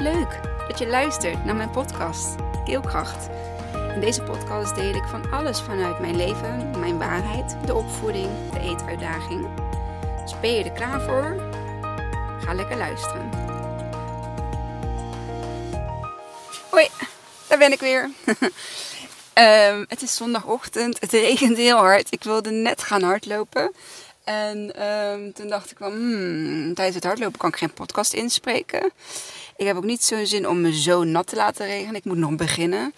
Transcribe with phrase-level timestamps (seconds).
[0.00, 3.28] Leuk dat je luistert naar mijn podcast Keelkracht.
[3.94, 8.60] In deze podcast deel ik van alles vanuit mijn leven, mijn waarheid, de opvoeding, de
[8.60, 9.48] eetuitdaging.
[10.22, 11.50] Dus ben je er klaar voor?
[12.40, 13.30] Ga lekker luisteren.
[16.70, 16.88] Hoi,
[17.48, 18.10] daar ben ik weer.
[19.32, 22.12] Ehm, het is zondagochtend, het regent heel hard.
[22.12, 23.72] Ik wilde net gaan hardlopen.
[24.24, 28.92] En ehm, toen dacht ik van, hmm, tijdens het hardlopen kan ik geen podcast inspreken.
[29.56, 31.94] Ik heb ook niet zo'n zin om me zo nat te laten regenen.
[31.94, 32.94] Ik moet nog beginnen.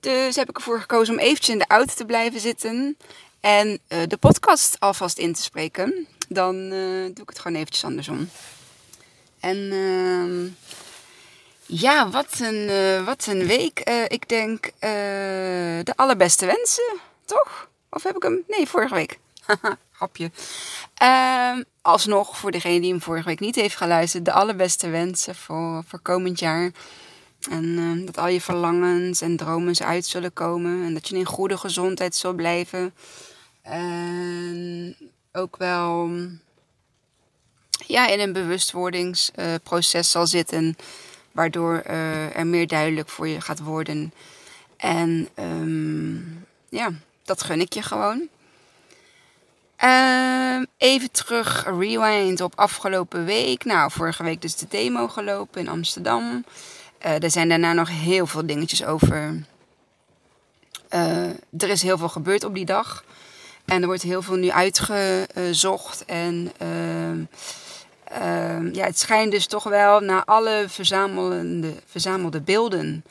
[0.00, 2.96] Dus heb ik ervoor gekozen om eventjes in de auto te blijven zitten.
[3.40, 6.06] En uh, de podcast alvast in te spreken.
[6.28, 8.28] Dan uh, doe ik het gewoon eventjes andersom.
[9.40, 10.50] En uh,
[11.66, 13.80] ja, wat een, uh, wat een week.
[14.08, 14.70] ik denk
[15.84, 17.68] de allerbeste wensen, toch?
[17.90, 18.42] Of heb ik hem?
[18.46, 19.18] Nee, vorige week.
[20.00, 20.30] Hapje.
[21.02, 25.84] Uh, alsnog, voor degene die hem vorige week niet heeft geluisterd, de allerbeste wensen voor,
[25.86, 26.70] voor komend jaar.
[27.50, 30.84] En uh, dat al je verlangens en dromen uit zullen komen.
[30.84, 32.94] En dat je in goede gezondheid zult blijven.
[33.62, 34.96] En
[35.32, 36.10] ook wel
[37.86, 40.76] ja, in een bewustwordingsproces zal zitten.
[41.32, 44.12] Waardoor uh, er meer duidelijk voor je gaat worden.
[44.76, 46.90] En um, ja,
[47.24, 48.28] dat gun ik je gewoon.
[49.84, 53.64] Uh, even terug, rewind op afgelopen week.
[53.64, 56.44] Nou, vorige week dus de demo gelopen in Amsterdam.
[57.06, 59.42] Uh, er zijn daarna nog heel veel dingetjes over.
[60.94, 61.26] Uh,
[61.58, 63.04] er is heel veel gebeurd op die dag.
[63.64, 66.04] En er wordt heel veel nu uitgezocht.
[66.04, 67.24] En ehm,
[68.04, 73.04] ehm, ja, het schijnt dus toch wel na alle verzamelende, verzamelde beelden.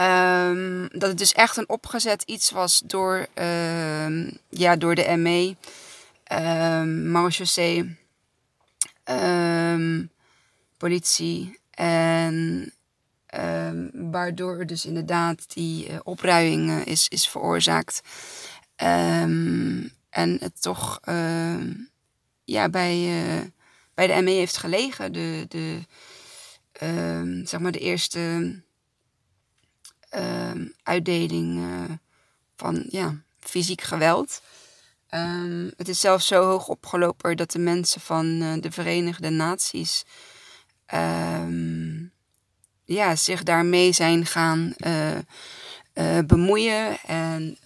[0.00, 5.56] Um, dat het dus echt een opgezet iets was door, uh, ja, door de ME,
[6.32, 7.96] um, marechaussee,
[9.04, 10.10] um,
[10.76, 11.60] politie.
[11.70, 12.72] En
[13.92, 18.00] waardoor dus inderdaad die uh, opruiing uh, is, is veroorzaakt.
[18.76, 19.92] en
[20.40, 21.00] het toch
[22.44, 23.40] ja, bij, uh,
[23.94, 25.12] bij de ME heeft gelegen.
[25.12, 25.80] De, de,
[27.44, 28.52] zeg maar de eerste
[30.16, 30.50] uh,
[30.82, 31.84] uitdeling uh,
[32.56, 34.42] van ja, fysiek geweld.
[35.10, 40.04] Um, het is zelfs zo hoog opgelopen dat de mensen van uh, de Verenigde Naties
[40.94, 42.12] um,
[42.84, 46.98] ja, zich daarmee zijn gaan uh, bemoeien.
[47.00, 47.58] En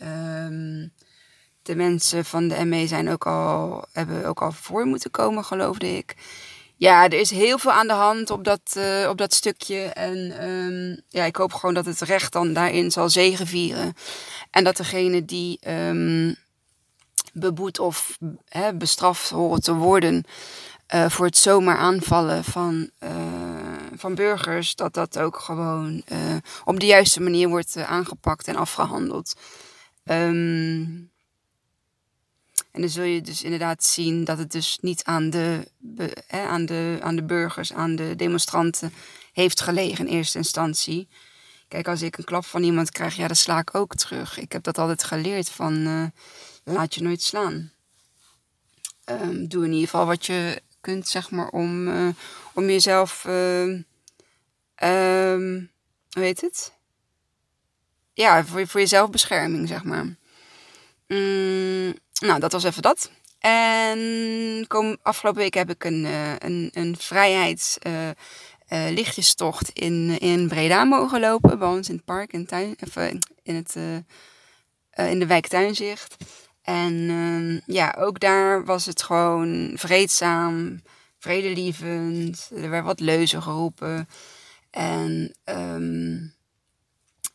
[1.62, 5.96] de mensen van de ME zijn ook al, hebben ook al voor moeten komen, geloofde
[5.96, 6.16] ik
[6.82, 9.80] ja, er is heel veel aan de hand op dat, uh, op dat stukje.
[9.82, 13.94] En um, ja, ik hoop gewoon dat het recht dan daarin zal zegenvieren.
[14.50, 16.36] En dat degene die um,
[17.32, 18.18] beboet of
[18.74, 20.24] bestraft horen te worden
[20.94, 23.10] uh, voor het zomaar aanvallen van, uh,
[23.96, 26.02] van burgers, dat dat ook gewoon
[26.64, 29.34] op de juiste manier wordt aangepakt en afgehandeld.
[30.04, 31.11] Um,
[32.72, 35.68] en dan zul je dus inderdaad zien dat het dus niet aan de,
[36.28, 38.92] aan de, aan de burgers, aan de demonstranten
[39.32, 41.08] heeft gelegen in eerste instantie.
[41.68, 44.38] Kijk, als ik een klap van iemand krijg, ja, dan sla ik ook terug.
[44.38, 46.06] Ik heb dat altijd geleerd van uh,
[46.64, 47.72] laat je nooit slaan.
[49.04, 52.08] Um, doe in ieder geval wat je kunt, zeg maar, om, uh,
[52.52, 53.32] om jezelf, uh,
[56.10, 56.72] hoe heet het?
[58.12, 60.16] Ja, voor, voor jezelf bescherming, zeg maar.
[61.06, 63.10] Mm, nou, dat was even dat.
[63.38, 70.18] En kom, afgelopen week heb ik een, uh, een, een vrijheids uh, uh, lichtjestocht in,
[70.18, 71.58] in Breda mogen lopen.
[71.58, 72.76] Bij ons in het park, in, tuin,
[73.42, 73.74] in, het,
[74.94, 76.16] in de wijk Tuinzicht.
[76.62, 80.82] En ehm, ja, ook daar was het gewoon vreedzaam,
[81.18, 82.50] vredelievend.
[82.56, 84.08] Er werd wat leuzen geroepen.
[84.70, 86.34] En um,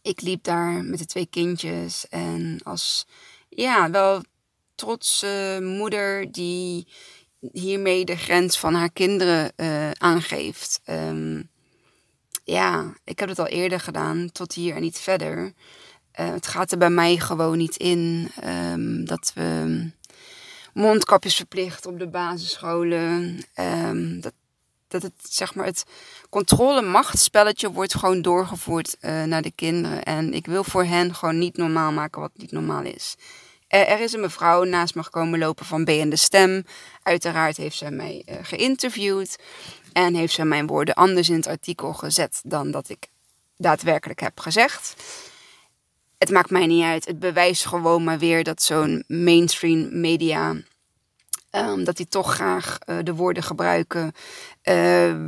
[0.02, 2.08] ik liep daar met de twee kindjes.
[2.10, 3.08] En als,
[3.50, 4.22] ja, wel
[4.78, 6.88] trotse moeder die
[7.52, 10.82] hiermee de grens van haar kinderen uh, aangeeft.
[10.86, 11.50] Um,
[12.44, 15.54] ja, ik heb het al eerder gedaan, tot hier en niet verder.
[16.20, 19.92] Uh, het gaat er bij mij gewoon niet in um, dat we
[20.74, 23.44] mondkapjes verplichten op de basisscholen.
[23.56, 24.34] Um, dat,
[24.88, 25.84] dat het, zeg maar, het
[26.30, 30.04] controle-machtspelletje wordt gewoon doorgevoerd uh, naar de kinderen.
[30.04, 33.16] En ik wil voor hen gewoon niet normaal maken wat niet normaal is.
[33.68, 36.66] Eh, er is een mevrouw naast me gekomen lopen van B en de Stem.
[37.04, 39.36] Uiteraard heeft zij mij uh, geïnterviewd.
[39.94, 43.08] En heeft zij mijn woorden anders in het artikel gezet dan dat ik
[43.58, 44.96] daadwerkelijk heb gezegd.
[46.18, 47.06] Het maakt mij niet uit.
[47.06, 50.56] Het bewijst gewoon maar weer dat zo'n mainstream media
[51.52, 54.14] Um, dat die toch graag uh, de woorden gebruiken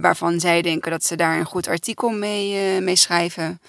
[0.01, 3.61] waarvan zij denken dat ze daar een goed artikel mee, mee schrijven.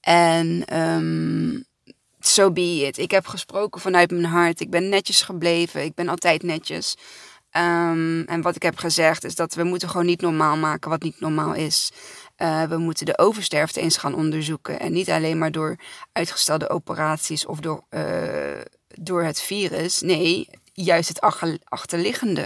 [0.00, 1.64] En um,
[2.26, 2.98] so be it.
[2.98, 4.60] Ik heb gesproken vanuit mijn hart.
[4.60, 5.84] Ik ben netjes gebleven.
[5.84, 6.96] Ik ben altijd netjes.
[7.56, 11.02] Um, en wat ik heb gezegd is dat we moeten gewoon niet normaal maken wat
[11.02, 11.92] niet normaal is.
[12.38, 14.80] Uh, we moeten de oversterfte eens gaan onderzoeken.
[14.80, 15.76] En niet alleen maar door
[16.12, 20.00] uitgestelde operaties of door, uh, door het virus.
[20.00, 21.20] Nee, juist het
[21.64, 22.42] achterliggende.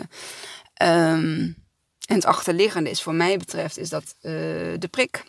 [0.82, 1.64] Um,
[2.06, 4.32] en het achterliggende is voor mij betreft is dat uh,
[4.79, 5.25] de prik.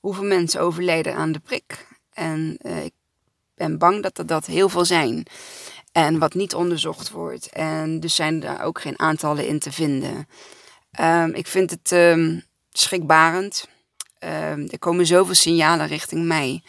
[0.00, 1.86] Hoeveel mensen overlijden aan de prik?
[2.18, 2.92] En ik
[3.54, 5.26] ben bang dat er dat heel veel zijn.
[5.92, 7.48] En wat niet onderzocht wordt.
[7.48, 10.28] En dus zijn daar ook geen aantallen in te vinden.
[11.00, 13.68] Um, ik vind het um, schrikbarend.
[14.24, 16.62] Um, er komen zoveel signalen richting mij.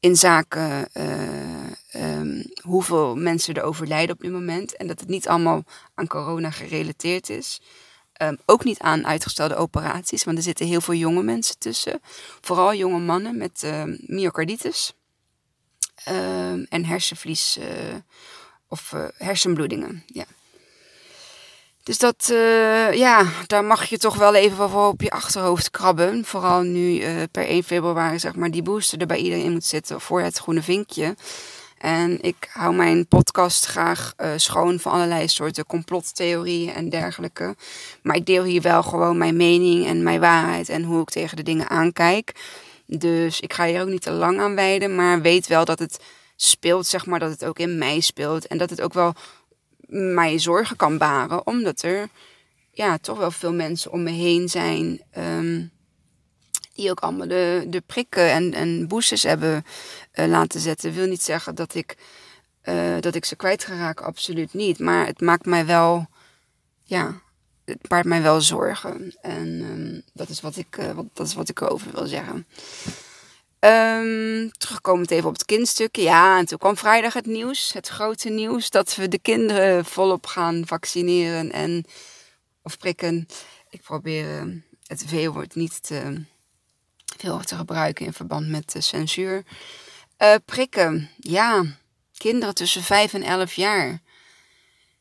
[0.00, 4.76] In zaken uh, hoeveel mensen er overlijden op dit moment.
[4.76, 5.64] En dat het niet allemaal
[5.94, 7.60] aan corona gerelateerd is.
[8.44, 10.24] Ook niet aan uitgestelde operaties.
[10.24, 12.00] Want er zitten heel veel jonge mensen tussen.
[12.40, 13.66] Vooral jonge mannen met
[14.06, 14.94] myocarditis.
[16.68, 17.64] en hersenvlies uh,
[18.68, 20.04] of uh, hersenbloedingen.
[20.06, 20.24] Ja.
[21.82, 26.24] Dus dat, uh, ja, daar mag je toch wel even voor op je achterhoofd krabben.
[26.24, 30.20] Vooral nu per 1 februari, zeg maar, die booster er bij iedereen moet zitten voor
[30.20, 31.16] het groene vinkje.
[31.84, 37.56] En ik hou mijn podcast graag uh, schoon van allerlei soorten complottheorieën en dergelijke.
[38.02, 41.36] Maar ik deel hier wel gewoon mijn mening en mijn waarheid en hoe ik tegen
[41.36, 42.32] de dingen aankijk.
[42.86, 46.04] Dus ik ga hier ook niet te lang aan wijden, maar weet wel dat het
[46.36, 48.46] speelt, zeg maar, dat het ook in mij speelt.
[48.46, 49.14] En dat het ook wel
[49.88, 52.08] mij zorgen kan baren, omdat er
[52.70, 55.00] ja, toch wel veel mensen om me heen zijn.
[55.18, 55.70] Um,
[56.74, 59.64] die ook allemaal de, prikken en, en boosters hebben
[60.14, 60.92] uh, laten zetten.
[60.92, 61.96] wil niet zeggen dat ik,
[62.64, 64.78] uh, dat ik ze kwijt raken, absoluut niet.
[64.78, 66.06] Maar het maakt mij wel,
[66.84, 67.20] ja,
[67.64, 69.14] het baart mij wel zorgen.
[69.20, 72.46] En um, dat, is wat ik, uh, wat, dat is wat ik erover wil zeggen.
[73.60, 76.02] Um, terugkomend even op het kindstukje.
[76.02, 80.26] Ja, en toen kwam vrijdag het nieuws, het grote nieuws, dat we de kinderen volop
[80.26, 81.84] gaan vaccineren en
[82.62, 83.26] of prikken.
[83.70, 86.24] Ik probeer het V-woord niet te
[87.16, 89.44] veel te gebruiken in verband met censuur.
[90.22, 91.64] Uh, prikken, ja,
[92.16, 94.00] kinderen tussen 5 en 11 jaar.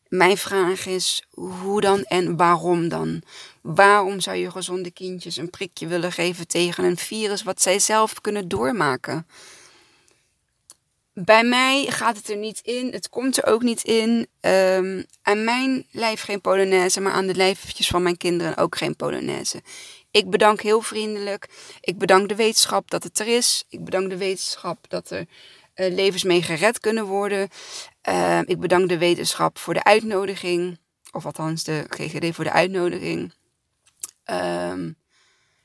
[0.08, 3.22] Mijn vraag is, hoe dan en waarom dan?
[3.62, 8.22] Waarom zou je gezonde kindjes een prikje willen geven tegen een virus wat zij zelf
[8.22, 9.28] kunnen doormaken?
[11.14, 14.28] Bij mij gaat het er niet in, het komt er ook niet in.
[14.42, 18.96] Um, aan mijn lijf geen Polonaise, maar aan de lijfjes van mijn kinderen ook geen
[18.96, 19.62] Polonaise.
[20.14, 21.50] Ik bedank heel vriendelijk.
[21.82, 23.64] Ik bedank de wetenschap dat het er is.
[23.70, 27.50] Ik bedank de wetenschap dat er uh, levens mee gered kunnen worden.
[28.10, 30.80] Uh, ik bedank de wetenschap voor de uitnodiging.
[31.12, 33.34] Of althans de GGD voor de uitnodiging.
[34.26, 34.96] Um,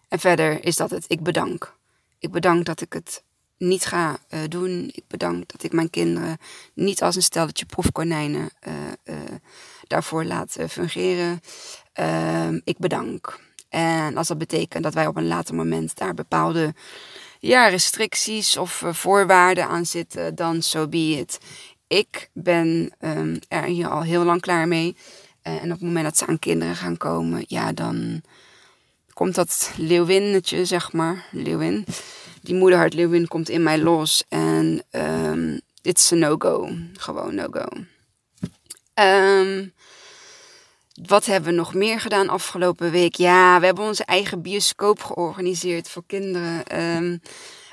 [0.09, 1.05] en verder is dat het.
[1.09, 1.77] Ik bedank.
[2.19, 3.23] Ik bedank dat ik het
[3.59, 4.91] niet ga uh, doen.
[4.93, 6.39] Ik bedank dat ik mijn kinderen
[6.75, 8.51] niet als een stelletje proefkonijnen
[9.87, 11.41] daarvoor laat fungeren.
[11.93, 13.47] Ehm, ik bedank.
[13.69, 16.75] En als dat betekent dat wij op een later moment daar bepaalde
[17.39, 21.39] ja, restricties of voorwaarden aan zitten, dan so be it.
[21.87, 24.97] Ik ben um, er hier al heel lang klaar mee.
[25.43, 28.23] Uh, en op het moment dat ze aan kinderen gaan komen, ja, dan
[29.13, 31.85] komt dat leeuwinnetje, zeg maar, leeuwin.
[32.41, 34.25] Die moederhart leeuwin komt in mij los.
[34.29, 36.71] En um, it's a no-go.
[36.97, 37.67] Gewoon no-go.
[38.95, 39.73] Um,
[41.07, 43.15] wat hebben we nog meer gedaan afgelopen week?
[43.15, 46.81] Ja, we hebben onze eigen bioscoop georganiseerd voor kinderen.
[46.97, 47.21] Um,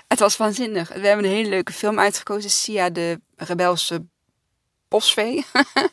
[0.08, 0.88] het was waanzinnig.
[0.88, 2.50] We hebben een hele leuke film uitgekozen.
[2.50, 4.06] Sia de rebelse
[4.88, 5.46] bosvee.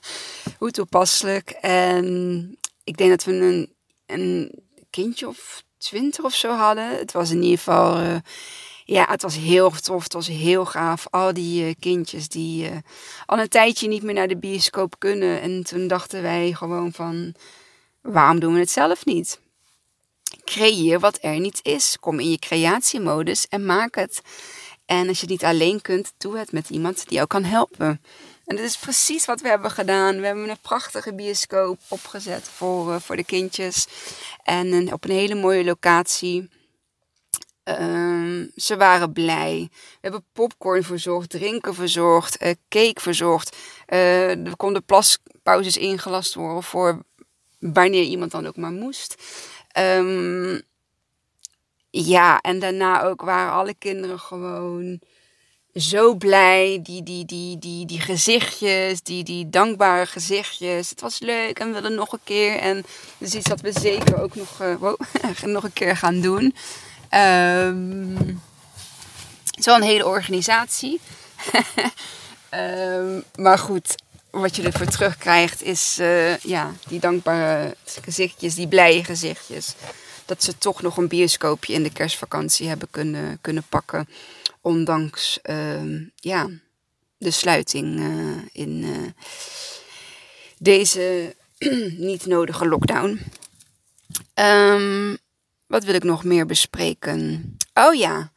[0.59, 1.51] Hoe toepasselijk.
[1.51, 3.75] En ik denk dat we een,
[4.07, 6.99] een kindje of twintig of zo hadden.
[6.99, 8.01] Het was in ieder geval...
[8.01, 8.17] Uh,
[8.85, 10.03] ja, het was heel tof.
[10.03, 11.07] Het was heel gaaf.
[11.11, 12.77] Al die uh, kindjes die uh,
[13.27, 15.41] al een tijdje niet meer naar de bioscoop kunnen.
[15.41, 17.35] En toen dachten wij gewoon van...
[18.01, 19.41] Waarom doen we het zelf niet?
[20.45, 21.97] Creëer wat er niet is.
[22.01, 24.23] Kom in je creatiemodus en maak het.
[24.87, 28.01] En als je het niet alleen kunt, doe het met iemand die jou kan helpen.
[28.47, 30.21] En dat is precies wat we hebben gedaan.
[30.21, 33.87] We hebben een prachtige bioscoop opgezet voor, uh, voor de kindjes.
[34.43, 36.49] En op een hele mooie locatie.
[37.65, 39.69] Um, ze waren blij.
[39.71, 43.57] We hebben popcorn verzorgd, drinken verzorgd, uh, cake verzorgd.
[43.89, 47.03] Uh, er konden plaspauzes ingelast worden voor
[47.59, 49.23] wanneer iemand dan ook maar moest.
[49.79, 50.63] Um,
[51.91, 55.01] ja, en daarna ook waren alle kinderen gewoon
[55.75, 56.81] zo blij.
[56.83, 60.91] Die, die, die, die, die gezichtjes, die, die dankbare gezichtjes.
[60.91, 62.57] Het was leuk en we willen nog een keer.
[62.57, 62.85] En
[63.19, 65.01] dus iets dat we zeker ook nog, wow,
[65.45, 66.55] nog een keer gaan doen.
[67.15, 68.17] Um,
[69.45, 71.01] het is wel een hele organisatie.
[72.51, 73.95] um, maar goed,
[74.31, 79.75] wat je ervoor terugkrijgt is uh, ja, die dankbare gezichtjes, die blije gezichtjes.
[80.25, 84.09] Dat ze toch nog een bioscoopje in de kerstvakantie hebben kunnen, kunnen pakken.
[84.61, 86.49] Ondanks uh, ja,
[87.19, 89.09] de sluiting uh, in uh,
[90.59, 91.35] deze
[92.09, 93.21] niet nodige lockdown.
[94.35, 95.19] Um,
[95.73, 97.57] wat wil ik nog meer bespreken?
[97.75, 98.31] Oh ja,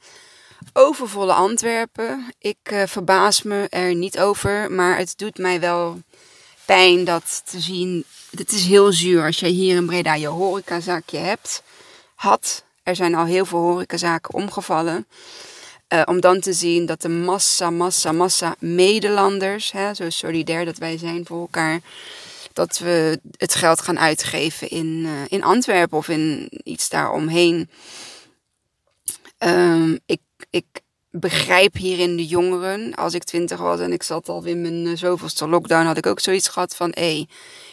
[0.74, 2.34] overvolle Antwerpen.
[2.40, 6.00] Ik uh, verbaas me er niet over, maar het doet mij wel
[6.66, 8.06] pijn dat te zien.
[8.38, 11.64] Het is heel zuur als jij hier in Breda je horecazaakje hebt,
[12.16, 12.64] had.
[12.84, 15.08] Er zijn al heel veel horecazaken omgevallen.
[15.90, 20.78] Uh, om dan te zien dat de massa, massa, massa Nederlanders, hè, zo solidair dat
[20.78, 21.82] wij zijn voor elkaar,
[22.56, 27.70] dat we het geld gaan uitgeven in, uh, in Antwerpen of in iets daaromheen.
[29.40, 30.66] Um, ik, ik
[31.10, 32.96] begrijp hierin de jongeren.
[32.96, 36.06] Als ik twintig was en ik zat al in mijn uh, zoveelste lockdown, had ik
[36.06, 37.28] ook zoiets gehad van: hé,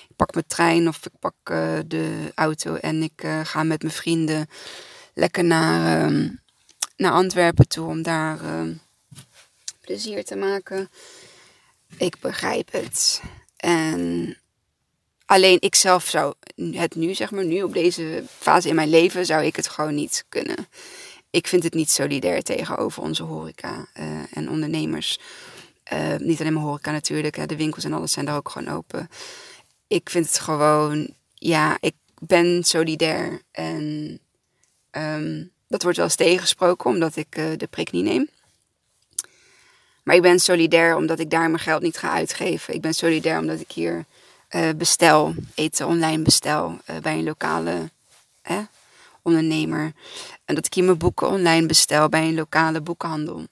[0.09, 3.95] ik pak mijn trein of ik pak uh, de auto en ik ga met mijn
[3.95, 4.47] vrienden
[5.15, 6.31] lekker naar, uh,
[6.97, 8.39] naar Antwerpen toe om daar
[9.81, 10.91] plezier te maken.
[11.97, 13.23] Ik begrijp het.
[13.57, 14.37] En
[15.33, 19.27] alleen ik zelf zou het nu, zeg maar, nu op deze fase in mijn leven,
[19.27, 20.69] zou ik het gewoon niet kunnen
[21.33, 25.19] ik vind het niet solidair tegenover onze horeca uh, en ondernemers.
[25.93, 28.75] Uh, niet alleen maar horeca natuurlijk, hè, de winkels en alles zijn daar ook gewoon
[28.75, 29.09] open.
[29.87, 34.19] Ik vind het gewoon, ja, ik ben solidair en
[34.91, 38.29] um, dat wordt wel eens tegengesproken omdat ik uh, de prik niet neem.
[40.03, 42.75] Maar ik ben solidair omdat ik daar mijn geld niet ga uitgeven.
[42.75, 44.05] Ik ben solidair omdat ik hier
[44.77, 47.91] bestel, eten online bestel bij een lokale
[49.23, 49.93] ondernemer.
[50.45, 53.47] En dat ik hier mijn boeken online bestel bij een lokale boekhandel.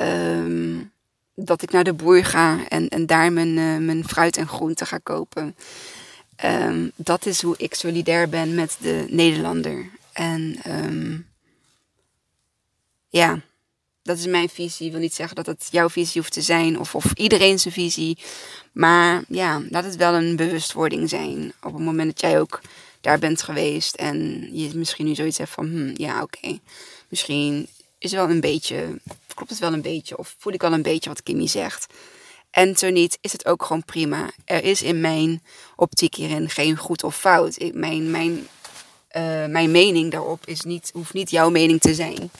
[0.00, 0.92] Um,
[1.34, 4.86] dat ik naar de boer ga en, en daar mijn, uh, mijn fruit en groenten
[4.86, 5.56] ga kopen.
[6.44, 9.90] Um, dat is hoe ik solidair ben met de Nederlander.
[10.12, 11.26] En um,
[13.08, 13.40] ja,
[14.02, 14.86] dat is mijn visie.
[14.86, 17.74] Ik wil niet zeggen dat het jouw visie hoeft te zijn of, of iedereen zijn
[17.74, 18.18] visie.
[18.72, 21.52] Maar ja, laat het wel een bewustwording zijn.
[21.62, 22.60] Op het moment dat jij ook
[23.00, 26.58] daar bent geweest en je misschien nu zoiets hebt van, hm, ja, oké,
[27.08, 27.68] misschien
[27.98, 29.00] is wel een beetje,
[29.34, 31.86] klopt het wel een beetje, of voel ik al een beetje wat Kimmy zegt.
[32.50, 34.30] En zo niet, is het ook gewoon prima.
[34.44, 35.42] Er is in mijn
[35.76, 37.60] optiek hierin geen goed of fout.
[37.60, 38.32] Ik, mijn, mijn,
[39.16, 42.30] uh, mijn mening daarop is niet, hoeft niet jouw mening te zijn.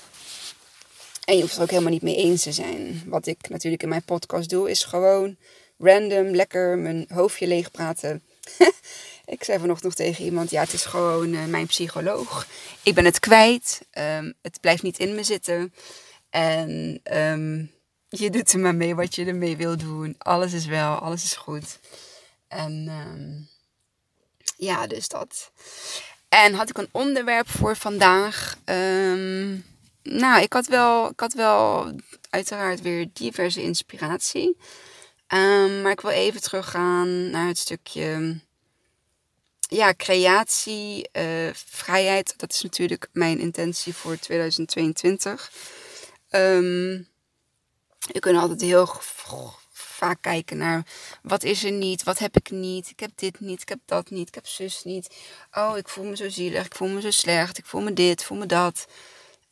[1.33, 3.03] En je hoeft er ook helemaal niet mee eens te zijn.
[3.07, 5.37] Wat ik natuurlijk in mijn podcast doe, is gewoon
[5.79, 8.23] random, lekker mijn hoofdje leeg praten.
[9.25, 12.47] Ik zei vanochtend nog tegen iemand, ja, het is gewoon uh, mijn psycholoog.
[12.83, 13.81] Ik ben het kwijt.
[13.99, 15.75] Um, het blijft niet in me zitten.
[16.31, 17.71] En um,
[18.09, 20.15] je doet er maar mee wat je ermee wil doen.
[20.19, 21.79] Alles is wel, alles is goed.
[22.49, 23.49] En um,
[24.57, 25.51] ja, dus dat.
[26.29, 28.57] En had ik een onderwerp voor vandaag.
[30.03, 31.93] Nou, ik had, wel, ik had wel
[32.31, 34.57] uiteraard weer diverse inspiratie.
[35.83, 38.41] maar ik wil even teruggaan naar het stukje
[39.61, 45.53] ja, creatie, uh, vrijheid, dat is natuurlijk mijn intentie voor 2022.
[46.31, 47.09] Um,
[48.13, 48.89] we kunnen altijd heel
[49.73, 50.87] vaak kijken naar
[51.23, 54.11] wat is er niet, wat heb ik niet, ik heb dit niet, ik heb dat
[54.11, 55.17] niet, ik heb zus niet.
[55.53, 58.21] Oh, ik voel me zo zielig, ik voel me zo slecht, ik voel me dit,
[58.21, 58.87] ik voel me dat.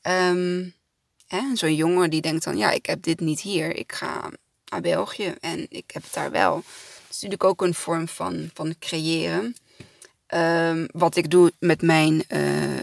[0.02, 0.75] Um,
[1.54, 4.30] Zo'n jongen die denkt dan, ja, ik heb dit niet hier, ik ga
[4.64, 6.57] naar België en ik heb het daar wel.
[6.57, 6.64] Het
[7.11, 9.57] is natuurlijk ook een vorm van, van creëren.
[10.35, 12.83] Um, wat ik doe met mijn uh, uh,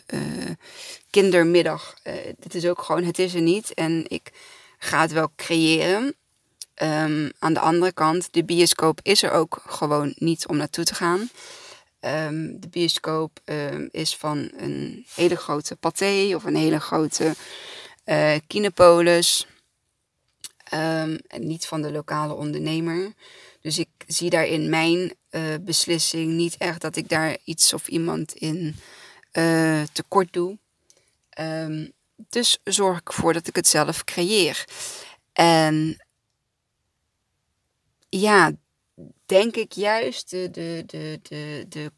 [1.09, 1.95] kindermiddag.
[2.03, 3.73] Uh, dit is ook gewoon, het is er niet.
[3.73, 4.31] En ik
[4.77, 6.15] ga het wel creëren.
[6.83, 10.95] Um, aan de andere kant, de bioscoop is er ook gewoon niet om naartoe te
[10.95, 11.29] gaan.
[12.01, 13.39] Um, de bioscoop
[13.91, 17.35] is van een hele grote pathé of een hele grote
[18.47, 19.47] kinepolis.
[20.69, 23.13] en niet van de lokale ondernemer.
[23.61, 28.33] Dus ik zie daarin mijn uh, beslissing niet echt dat ik daar iets of iemand
[28.33, 28.75] in
[29.33, 30.57] uh, tekort doe.
[32.29, 34.65] Dus zorg ik ervoor dat ik het zelf creëer.
[35.33, 36.05] En
[38.09, 38.51] ja,
[39.25, 41.91] denk ik juist de, de, de, de, de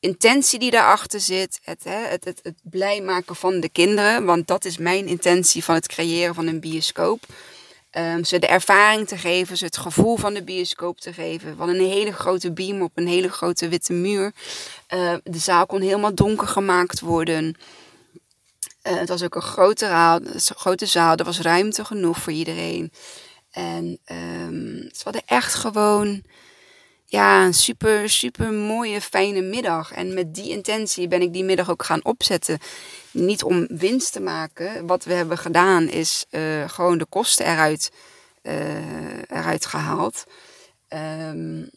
[0.00, 1.60] intentie die daarachter zit.
[1.62, 4.24] Het, hè, het, het, het blij maken van de kinderen.
[4.24, 7.24] Want dat is mijn intentie van het creëren van een bioscoop.
[7.92, 11.56] Um, ze de ervaring te geven, ze het gevoel van de bioscoop te geven.
[11.56, 14.32] Hadden een hele grote beam op een hele grote witte muur.
[14.94, 17.56] Uh, de zaal kon helemaal donker gemaakt worden.
[18.82, 22.92] Uh, het was ook een grote, grote zaal, er was ruimte genoeg voor iedereen.
[23.56, 26.22] En um, ze hadden echt gewoon
[27.04, 29.92] ja, een super, super mooie, fijne middag.
[29.92, 32.58] En met die intentie ben ik die middag ook gaan opzetten.
[33.10, 34.86] Niet om winst te maken.
[34.86, 37.92] Wat we hebben gedaan is uh, gewoon de kosten eruit,
[38.42, 40.24] uh, eruit gehaald.
[40.88, 41.70] Um,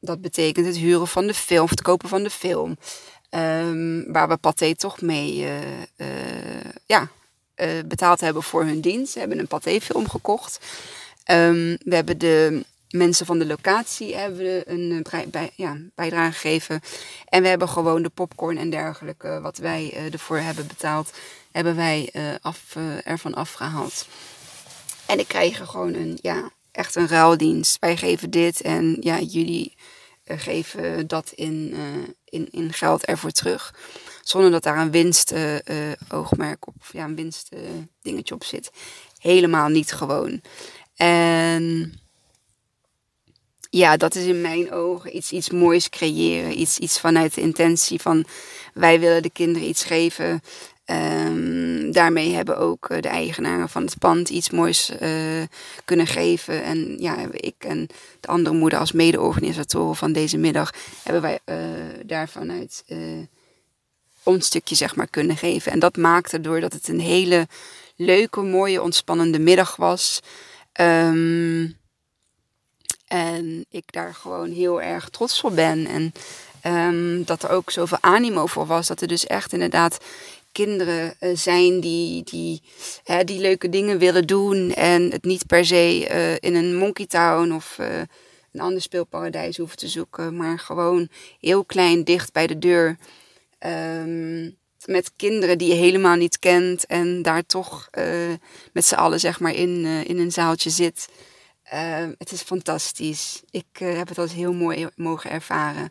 [0.00, 2.76] dat betekent het huren van de film, of het kopen van de film.
[3.30, 5.46] Um, waar we Pathé toch mee
[5.96, 6.06] uh,
[6.86, 7.08] ja,
[7.86, 9.14] betaald hebben voor hun dienst.
[9.14, 10.58] We hebben een Pathé-film gekocht.
[11.30, 16.80] Um, we hebben de mensen van de locatie hebben een eh, bij, ja, bijdrage gegeven.
[17.24, 21.12] En we hebben gewoon de popcorn en dergelijke, wat wij uh, ervoor hebben betaald,
[21.52, 24.06] hebben wij af, ervan afgehaald.
[25.06, 27.78] En ik krijg gewoon een, ja, echt een ruildienst.
[27.78, 29.74] Wij geven dit en ja, jullie
[30.24, 31.74] geven dat in,
[32.24, 33.74] in, in geld ervoor terug.
[34.22, 38.70] Zonder dat daar een winstoogmerk op, ja, een winstdingetje op zit.
[39.18, 40.40] Helemaal niet gewoon.
[41.00, 41.92] En
[43.70, 46.60] ja, dat is in mijn ogen iets, iets moois creëren.
[46.60, 48.24] Iets, iets vanuit de intentie van
[48.74, 50.42] wij willen de kinderen iets geven.
[50.86, 55.42] Um, daarmee hebben ook eh, de eigenaren van het pand iets moois uh,
[55.84, 56.62] kunnen geven.
[56.62, 57.86] En ja, ik en
[58.20, 61.56] de andere moeder als mede-organisatoren van deze middag, hebben wij uh,
[62.06, 62.84] daar vanuit
[64.22, 65.72] ons stukje zeg maar kunnen geven.
[65.72, 67.48] En dat maakte doordat het een hele
[67.96, 70.20] leuke, mooie, ontspannende middag was.
[70.80, 71.78] Um,
[73.06, 75.86] en ik daar gewoon heel erg trots op ben.
[75.86, 76.12] En
[76.66, 78.86] um, dat er ook zoveel animo voor was.
[78.86, 79.98] Dat er dus echt inderdaad
[80.52, 82.62] kinderen uh, zijn die, die,
[83.04, 84.72] hè, die leuke dingen willen doen.
[84.72, 87.98] En het niet per se uh, in een Monkey Town of uh,
[88.52, 90.36] een ander speelparadijs hoeven te zoeken.
[90.36, 91.08] Maar gewoon
[91.40, 92.96] heel klein, dicht bij de deur.
[93.66, 94.58] Um,
[94.90, 96.86] met kinderen die je helemaal niet kent.
[96.86, 97.90] En daar toch
[98.72, 101.08] met z'n allen zeg maar in, in een zaaltje zit.
[101.74, 103.42] Uh, het is fantastisch.
[103.50, 105.90] Ik heb het als heel mooi mogen ervaren.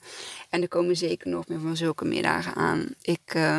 [0.50, 2.88] En er komen zeker nog meer van zulke middagen aan.
[3.02, 3.58] Ik, uh,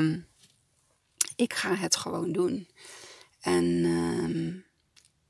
[1.36, 2.68] ik ga het gewoon doen.
[3.40, 4.48] En ehm,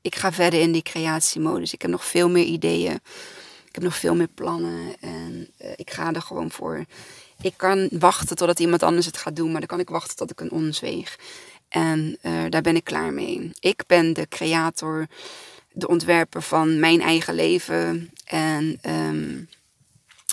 [0.01, 1.73] ik ga verder in die creatiemodus.
[1.73, 2.93] Ik heb nog veel meer ideeën.
[3.67, 4.95] Ik heb nog veel meer plannen.
[4.99, 6.85] En eh, ik ga er gewoon voor.
[7.41, 9.51] Ik kan wachten totdat iemand anders het gaat doen.
[9.51, 11.17] Maar dan kan ik wachten tot ik een onzweeg.
[11.69, 13.51] En eh, daar ben ik klaar mee.
[13.59, 15.07] Ik ben de creator
[15.71, 18.11] de ontwerper van mijn eigen leven.
[18.25, 19.49] En um,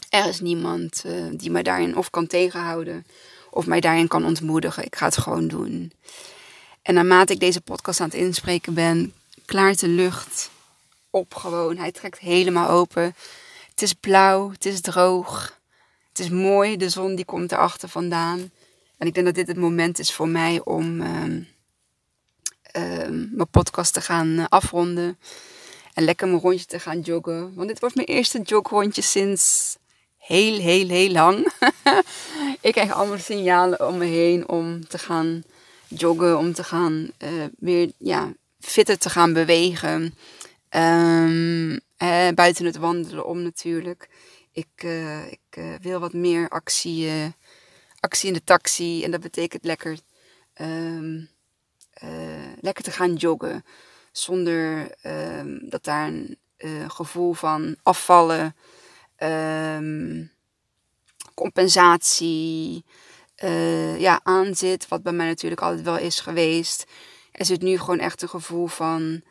[0.09, 3.07] er is niemand uh, die mij daarin of kan tegenhouden
[3.51, 4.85] of mij daarin kan ontmoedigen.
[4.85, 5.93] Ik ga het gewoon doen.
[6.83, 9.13] En naarmate ik deze podcast aan het inspreken ben,
[9.45, 10.51] klaart de lucht
[11.11, 11.77] op gewoon.
[11.77, 13.15] Hij trekt helemaal open.
[13.71, 15.58] Het is blauw, het is droog.
[16.19, 18.51] Het is mooi, de zon die komt erachter vandaan.
[18.99, 21.01] En ik denk dat dit het moment is voor mij om...
[21.01, 21.49] Um,
[22.79, 25.19] Ehm, mijn podcast te gaan eh, afronden.
[25.95, 27.55] En lekker mijn rondje te gaan joggen.
[27.55, 29.77] Want dit wordt mijn eerste jogrondje sinds
[30.17, 31.53] heel, heel, heel lang.
[32.61, 35.43] ik krijg allemaal signalen om me heen om te gaan
[35.89, 36.39] joggen.
[36.39, 40.15] Om te gaan uh, weer ja, fitter te gaan bewegen.
[40.77, 41.81] Um,
[42.35, 44.09] buiten het wandelen om natuurlijk.
[44.59, 47.11] Ik, uh, ik wil wat meer actie,
[48.01, 49.05] actie in de taxi.
[49.05, 49.99] En dat betekent lekker...
[50.61, 51.27] Uh,
[52.61, 53.65] lekker te gaan joggen.
[54.13, 56.39] Zonder uh, dat daar een
[56.91, 58.57] gevoel van afvallen,
[59.19, 60.31] um,
[61.35, 62.85] compensatie
[63.99, 64.89] ja, aan zit.
[64.89, 66.85] Wat bij mij natuurlijk altijd wel is geweest.
[67.33, 69.23] Er zit nu gewoon echt een gevoel van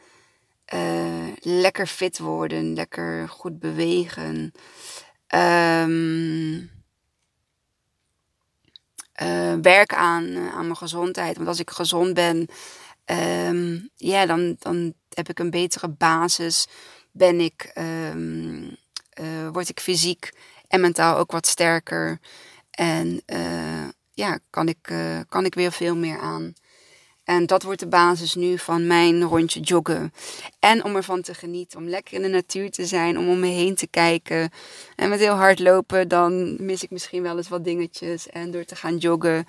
[1.40, 4.52] lekker fit worden, lekker goed bewegen.
[5.36, 6.70] Um,
[9.62, 11.36] werk aan, uh, aan mijn gezondheid.
[11.36, 12.48] Want als ik gezond ben,
[13.06, 16.68] um, ja, dan, dan heb ik een betere basis.
[17.12, 18.78] Ben ik, um,
[19.22, 20.32] uh, word ik fysiek
[20.68, 22.20] en mentaal ook wat sterker.
[22.72, 23.22] En
[24.12, 24.94] ja, kan ik,
[25.30, 26.54] kan ik weer veel meer aan.
[27.28, 30.14] En dat wordt de basis nu van mijn rondje joggen.
[30.60, 33.48] En om ervan te genieten, om lekker in de natuur te zijn, om om me
[33.48, 34.50] heen te kijken.
[34.96, 38.28] En met heel hard lopen, dan mis ik misschien wel eens wat dingetjes.
[38.30, 39.46] En door te gaan joggen,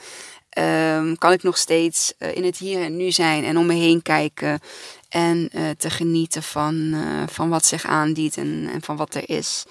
[0.59, 3.75] um, kan ik nog steeds uh, in het hier en nu zijn en om me
[3.75, 4.61] heen kijken.
[5.09, 9.29] En uh, te genieten van, uh, van wat zich aandient en, en van wat er
[9.29, 9.65] is.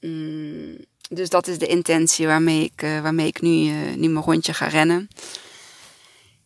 [0.00, 0.76] Mm,
[1.08, 5.08] Dus dat is de intentie waarmee ik, waarmee ik nu, nu mijn rondje ga rennen.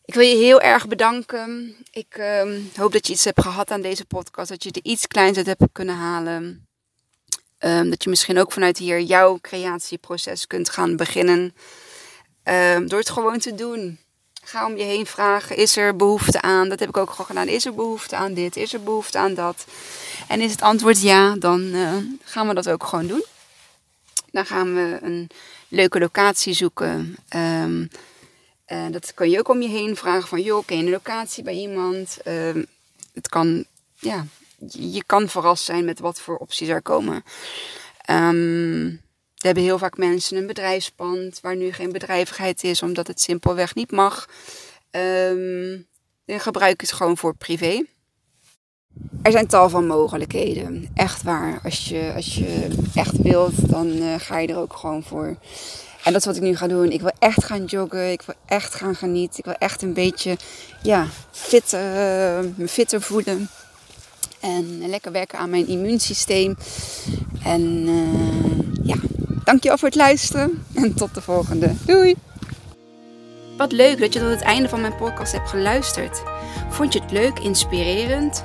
[0.07, 1.77] Ik wil je heel erg bedanken.
[1.91, 2.43] Ik uh,
[2.77, 4.49] hoop dat je iets hebt gehad aan deze podcast.
[4.49, 6.67] Dat je er iets kleins uit hebt kunnen halen.
[7.59, 11.55] Um, dat je misschien ook vanuit hier jouw creatieproces kunt gaan beginnen.
[12.45, 13.99] Um, door het gewoon te doen.
[14.43, 15.57] Ga om je heen vragen.
[15.57, 16.69] Is er behoefte aan?
[16.69, 17.49] Dat heb ik ook gewoon gedaan.
[17.49, 18.57] Is er behoefte aan dit?
[18.57, 19.67] Is er behoefte aan dat?
[20.29, 21.93] En is het antwoord ja, dan uh,
[22.25, 23.25] gaan we dat ook gewoon doen.
[24.31, 25.31] Dan gaan we een
[25.69, 27.17] leuke locatie zoeken.
[27.37, 27.91] Um,
[28.73, 31.43] uh, dat kan je ook om je heen vragen van, joh, ken je een locatie
[31.43, 32.19] bij iemand?
[32.25, 32.63] Uh,
[33.15, 34.27] het kan, ja,
[34.69, 37.25] je kan verrast zijn met wat voor opties er komen.
[38.11, 39.01] Um,
[39.37, 43.75] we hebben heel vaak mensen een bedrijfspand waar nu geen bedrijvigheid is, omdat het simpelweg
[43.75, 44.29] niet mag.
[44.91, 45.87] Um,
[46.27, 47.85] gebruik het gewoon voor privé.
[49.23, 50.91] Er zijn tal van mogelijkheden.
[50.95, 51.61] Echt waar.
[51.65, 55.37] Als je, als je echt wilt, dan uh, ga je er ook gewoon voor.
[56.07, 56.91] En dat is wat ik nu ga doen.
[56.91, 58.11] Ik wil echt gaan joggen.
[58.11, 59.39] Ik wil echt gaan genieten.
[59.39, 60.37] Ik wil echt een beetje
[60.83, 61.81] ja, fitter,
[62.57, 63.49] me fitter voelen.
[64.41, 66.57] En lekker werken aan mijn immuunsysteem.
[67.45, 68.95] En uh, ja,
[69.45, 70.65] dankjewel voor het luisteren.
[70.75, 71.73] En tot de volgende.
[71.87, 72.15] Doei!
[73.57, 76.23] Wat leuk dat je tot het einde van mijn podcast hebt geluisterd.
[76.71, 78.45] Vond je het leuk, inspirerend?